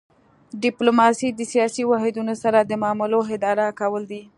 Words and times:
ډیپلوماسي 0.63 1.27
د 1.33 1.41
سیاسي 1.51 1.83
واحدونو 1.91 2.33
سره 2.43 2.59
د 2.63 2.71
معاملو 2.81 3.19
اداره 3.35 3.65
کول 3.79 4.03
دي 4.11 4.21